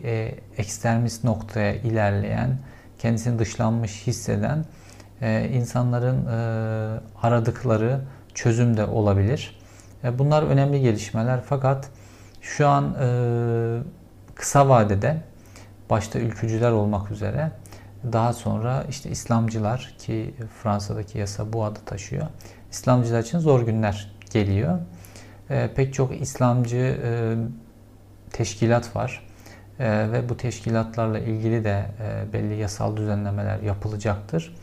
ekstremist 0.58 1.24
noktaya 1.24 1.74
ilerleyen, 1.74 2.58
kendisini 3.00 3.40
dışlanmış 3.40 4.08
hisseden 4.08 4.66
insanların 5.54 6.26
aradıkları 7.22 8.00
çözüm 8.38 8.78
de 8.78 8.86
olabilir. 8.86 9.60
Bunlar 10.14 10.44
önemli 10.44 10.82
gelişmeler 10.82 11.40
fakat 11.46 11.90
şu 12.42 12.68
an 12.68 12.96
kısa 14.36 14.70
vadede 14.70 15.22
başta 15.90 16.20
ülkücüler 16.20 16.72
olmak 16.72 17.12
üzere 17.12 17.52
daha 18.04 18.34
sonra 18.34 18.86
işte 18.90 19.10
İslamcılar 19.10 19.96
ki 20.00 20.34
Fransa'daki 20.64 21.18
yasa 21.18 21.54
bu 21.54 21.64
adı 21.64 21.80
taşıyor. 21.86 22.28
İslamcılar 22.72 23.20
için 23.20 23.40
zor 23.40 23.62
günler 23.62 24.12
geliyor. 24.34 24.80
E, 25.50 25.70
pek 25.76 25.94
çok 25.94 26.22
İslamcı 26.22 27.00
e, 27.04 27.36
teşkilat 28.32 28.96
var 28.96 29.28
e, 29.80 30.12
ve 30.12 30.30
bu 30.30 30.38
teşkilatlarla 30.38 31.20
ilgili 31.20 31.64
de 31.64 31.86
e, 32.02 32.34
belli 32.34 32.56
yasal 32.56 32.98
düzenlemeler 32.98 33.60
yapılacaktır. 33.60 34.56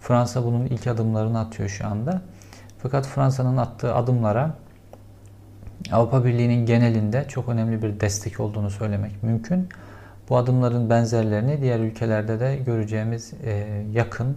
Fransa 0.00 0.44
bunun 0.44 0.66
ilk 0.66 0.86
adımlarını 0.86 1.40
atıyor 1.40 1.68
şu 1.68 1.86
anda. 1.86 2.22
Fakat 2.82 3.06
Fransa'nın 3.06 3.56
attığı 3.56 3.94
adımlara 3.94 4.54
Avrupa 5.92 6.24
Birliği'nin 6.24 6.66
genelinde 6.66 7.24
çok 7.28 7.48
önemli 7.48 7.82
bir 7.82 8.00
destek 8.00 8.40
olduğunu 8.40 8.70
söylemek 8.70 9.22
mümkün. 9.22 9.68
Bu 10.28 10.36
adımların 10.36 10.90
benzerlerini 10.90 11.60
diğer 11.60 11.80
ülkelerde 11.80 12.40
de 12.40 12.56
göreceğimiz 12.56 13.32
e, 13.44 13.84
yakın. 13.92 14.36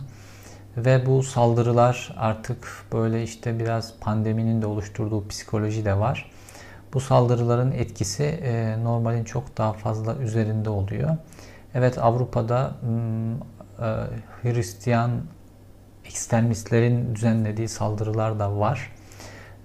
Ve 0.78 1.06
bu 1.06 1.24
saldırılar 1.24 2.16
artık 2.18 2.68
böyle 2.94 3.24
işte 3.24 3.60
biraz 3.60 3.94
pandeminin 4.00 4.62
de 4.62 4.66
oluşturduğu 4.66 5.28
psikoloji 5.28 5.86
de 5.86 6.00
var. 6.00 6.32
Bu 6.94 7.00
saldırıların 7.00 7.72
etkisi 7.72 8.24
e, 8.24 8.84
normalin 8.84 9.24
çok 9.24 9.58
daha 9.58 9.74
fazla 9.74 10.16
üzerinde 10.16 10.70
oluyor. 10.70 11.18
Evet 11.74 11.98
Avrupa'da 11.98 12.76
hmm, 12.82 13.34
e, 13.34 13.40
Hristiyan 14.42 15.12
ekstremistlerin 16.06 17.16
düzenlediği 17.16 17.68
saldırılar 17.68 18.40
da 18.40 18.60
var. 18.60 18.92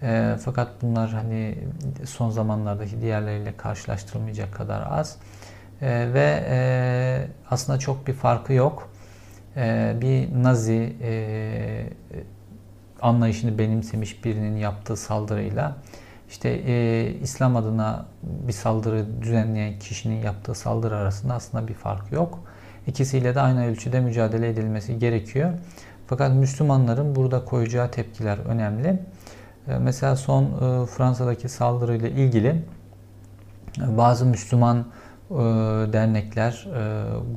E, 0.03 0.37
fakat 0.44 0.68
bunlar 0.83 1.11
hani 1.11 1.59
son 2.05 2.31
zamanlardaki 2.31 3.00
diğerleriyle 3.00 3.57
karşılaştırılmayacak 3.57 4.55
kadar 4.55 4.87
az. 4.90 5.16
ve 5.83 7.29
aslında 7.50 7.79
çok 7.79 8.07
bir 8.07 8.12
farkı 8.12 8.53
yok. 8.53 8.90
Ee, 9.57 9.96
bir 10.00 10.42
Nazi 10.42 10.96
e, 11.03 11.87
anlayışını 13.00 13.59
benimsemiş 13.59 14.24
birinin 14.24 14.57
yaptığı 14.57 14.96
saldırıyla 14.96 15.76
işte 16.29 16.48
e, 16.48 17.07
İslam 17.22 17.57
adına 17.57 18.07
bir 18.22 18.53
saldırı 18.53 19.22
düzenleyen 19.22 19.79
kişinin 19.79 20.22
yaptığı 20.22 20.55
saldırı 20.55 20.96
arasında 20.96 21.35
aslında 21.35 21.68
bir 21.68 21.74
fark 21.74 22.12
yok. 22.12 22.38
İkisiyle 22.87 23.35
de 23.35 23.40
aynı 23.40 23.66
ölçüde 23.66 24.00
mücadele 24.00 24.48
edilmesi 24.48 24.98
gerekiyor. 24.98 25.53
Fakat 26.10 26.34
Müslümanların 26.34 27.16
burada 27.16 27.44
koyacağı 27.44 27.90
tepkiler 27.90 28.38
önemli. 28.38 28.98
E, 29.68 29.78
mesela 29.78 30.16
son 30.16 30.44
e, 30.44 30.86
Fransa'daki 30.86 31.48
saldırıyla 31.48 32.08
ilgili 32.08 32.48
e, 32.48 33.96
bazı 33.96 34.26
Müslüman 34.26 34.78
e, 34.78 35.34
dernekler, 35.92 36.68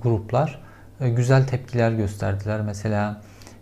gruplar 0.04 0.60
güzel 1.00 1.48
tepkiler 1.48 1.92
gösterdiler. 1.92 2.62
Mesela 2.62 3.22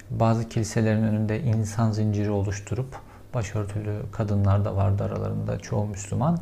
bazı 0.09 0.49
kiliselerin 0.49 1.03
önünde 1.03 1.41
insan 1.41 1.91
zinciri 1.91 2.29
oluşturup 2.29 2.95
başörtülü 3.33 3.99
kadınlar 4.11 4.65
da 4.65 4.75
vardı 4.75 5.03
aralarında 5.03 5.59
çoğu 5.59 5.85
Müslüman. 5.85 6.37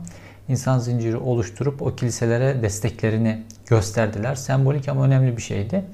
İnsan 0.47 0.79
zinciri 0.79 1.17
oluşturup 1.17 1.81
o 1.81 1.95
kiliselere 1.95 2.61
desteklerini 2.61 3.43
gösterdiler. 3.67 4.35
Sembolik 4.35 4.89
ama 4.89 5.05
önemli 5.05 5.37
bir 5.37 5.41
şeydi. 5.41 5.85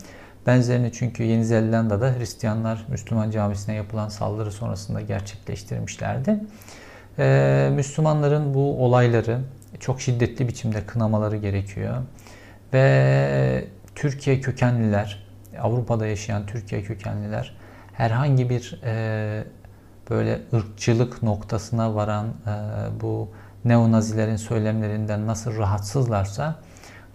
Benzerini 0.46 0.92
çünkü 0.92 1.24
Yeni 1.24 1.46
Zelanda'da 1.46 2.14
Hristiyanlar 2.20 2.86
Müslüman 2.88 3.32
camisine 3.32 3.76
yapılan 3.76 4.10
saldırı 4.10 4.52
sonrasında 4.52 5.02
gerçekleştirmişlerdi. 5.02 6.40
Ee, 7.20 7.70
Müslümanların 7.76 8.54
bu 8.54 8.86
olayları 8.86 9.40
çok 9.80 10.02
şiddetli 10.02 10.48
biçimde 10.48 10.86
kınamaları 10.86 11.38
gerekiyor. 11.38 11.96
Ve 12.74 13.66
Türkiye 13.96 14.42
kökenliler, 14.42 15.26
Avrupa'da 15.62 16.08
yaşayan 16.08 16.46
Türkiye 16.46 16.84
kökenliler 16.84 17.58
herhangi 17.94 18.50
bir 18.50 18.82
e, 18.84 19.44
böyle 20.10 20.42
ırkçılık 20.54 21.24
noktasına 21.24 21.96
varan 21.96 22.26
e, 22.26 22.32
bu 23.02 23.30
neonazilerin 23.66 24.36
söylemlerinden 24.36 25.28
nasıl 25.28 25.58
rahatsızlarsa 25.58 26.56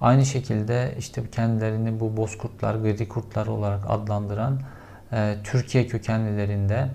aynı 0.00 0.26
şekilde 0.26 0.94
işte 0.98 1.22
kendilerini 1.32 2.00
bu 2.00 2.16
bozkurtlar, 2.16 2.74
gri 2.74 3.08
kurtlar 3.08 3.46
olarak 3.46 3.84
adlandıran 3.88 4.60
e, 5.12 5.36
Türkiye 5.44 5.86
kökenlilerinde 5.86 6.88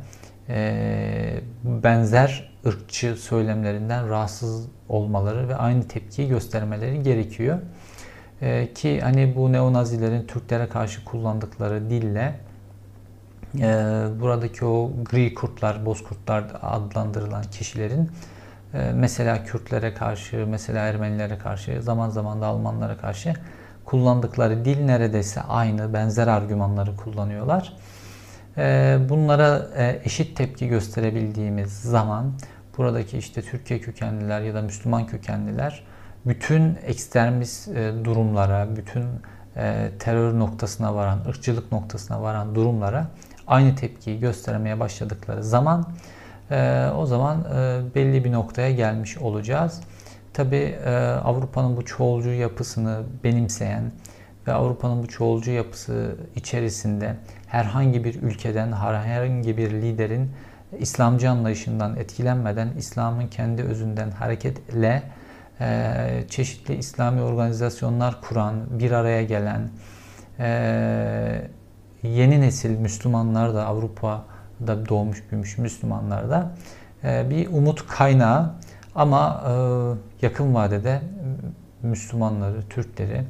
e, 0.49 1.39
benzer 1.63 2.55
ırkçı 2.65 3.15
söylemlerinden 3.15 4.09
rahatsız 4.09 4.67
olmaları 4.89 5.49
ve 5.49 5.55
aynı 5.55 5.87
tepkiyi 5.87 6.27
göstermeleri 6.27 7.03
gerekiyor. 7.03 7.59
E, 8.41 8.73
ki 8.73 9.01
hani 9.01 9.35
bu 9.35 9.51
neonazilerin 9.51 10.27
Türklere 10.27 10.69
karşı 10.69 11.05
kullandıkları 11.05 11.89
dille 11.89 12.39
e, 13.59 13.67
buradaki 14.21 14.65
o 14.65 14.91
gri 15.11 15.33
kurtlar, 15.33 15.85
bozkurtlar 15.85 16.45
adlandırılan 16.61 17.43
kişilerin 17.43 18.09
mesela 18.93 19.43
Kürtlere 19.43 19.93
karşı, 19.93 20.47
mesela 20.47 20.85
Ermenilere 20.85 21.37
karşı, 21.37 21.81
zaman 21.81 22.09
zaman 22.09 22.41
da 22.41 22.47
Almanlara 22.47 22.97
karşı 22.97 23.33
kullandıkları 23.85 24.65
dil 24.65 24.85
neredeyse 24.85 25.41
aynı, 25.41 25.93
benzer 25.93 26.27
argümanları 26.27 26.95
kullanıyorlar. 26.95 27.73
E, 28.57 28.97
bunlara 29.09 29.67
e, 29.75 30.01
eşit 30.03 30.37
tepki 30.37 30.67
gösterebildiğimiz 30.67 31.81
zaman 31.81 32.33
buradaki 32.77 33.17
işte 33.17 33.41
Türkiye 33.41 33.79
kökenliler 33.79 34.41
ya 34.41 34.53
da 34.53 34.61
Müslüman 34.61 35.05
kökenliler 35.05 35.83
bütün 36.25 36.77
ekstremist 36.85 37.67
durumlara, 38.03 38.75
bütün 38.75 39.05
terör 39.99 40.39
noktasına 40.39 40.95
varan, 40.95 41.19
ırkçılık 41.27 41.71
noktasına 41.71 42.21
varan 42.21 42.55
durumlara 42.55 43.07
aynı 43.47 43.75
tepkiyi 43.75 44.19
göstermeye 44.19 44.79
başladıkları 44.79 45.43
zaman 45.43 45.85
o 46.97 47.05
zaman 47.05 47.43
belli 47.95 48.23
bir 48.25 48.31
noktaya 48.31 48.71
gelmiş 48.71 49.17
olacağız. 49.17 49.81
Tabi 50.33 50.75
Avrupa'nın 51.23 51.77
bu 51.77 51.85
çoğulcu 51.85 52.29
yapısını 52.29 53.03
benimseyen 53.23 53.91
ve 54.47 54.53
Avrupa'nın 54.53 55.03
bu 55.03 55.07
çoğulcu 55.07 55.51
yapısı 55.51 56.15
içerisinde 56.35 57.15
herhangi 57.47 58.03
bir 58.03 58.21
ülkeden, 58.21 58.71
herhangi 58.71 59.57
bir 59.57 59.71
liderin 59.71 60.31
İslamcı 60.79 61.29
anlayışından 61.29 61.95
etkilenmeden 61.95 62.69
İslam'ın 62.77 63.27
kendi 63.27 63.63
özünden 63.63 64.11
hareketle 64.11 65.03
e, 65.61 66.23
çeşitli 66.29 66.75
İslami 66.75 67.21
organizasyonlar 67.21 68.21
kuran, 68.21 68.79
bir 68.79 68.91
araya 68.91 69.23
gelen 69.23 69.69
e, 70.39 71.49
yeni 72.03 72.41
nesil 72.41 72.69
Müslümanlar 72.69 73.55
da 73.55 73.65
Avrupa'da 74.59 74.89
doğmuş 74.89 75.23
büyümüş 75.31 75.57
Müslümanlar 75.57 76.29
da 76.29 76.51
e, 77.03 77.29
bir 77.29 77.47
umut 77.47 77.87
kaynağı 77.87 78.51
ama 78.95 79.43
e, 80.21 80.25
yakın 80.25 80.55
vadede 80.55 81.01
Müslümanları, 81.83 82.61
Türkleri 82.69 83.23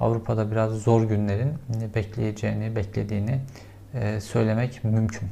Avrupa'da 0.00 0.50
biraz 0.50 0.72
zor 0.72 1.02
günlerin 1.02 1.52
bekleyeceğini, 1.94 2.76
beklediğini 2.76 3.40
e, 3.94 4.20
söylemek 4.20 4.84
mümkün. 4.84 5.28